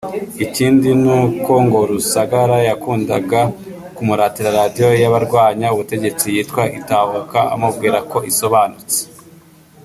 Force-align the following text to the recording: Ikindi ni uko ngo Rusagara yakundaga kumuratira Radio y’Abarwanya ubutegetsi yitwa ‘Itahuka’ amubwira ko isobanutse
Ikindi 0.45 0.89
ni 1.01 1.09
uko 1.21 1.51
ngo 1.65 1.79
Rusagara 1.91 2.57
yakundaga 2.69 3.41
kumuratira 3.95 4.49
Radio 4.59 4.87
y’Abarwanya 5.01 5.67
ubutegetsi 5.73 6.25
yitwa 6.35 6.63
‘Itahuka’ 6.77 7.39
amubwira 7.53 7.97
ko 8.11 8.17
isobanutse 8.31 8.99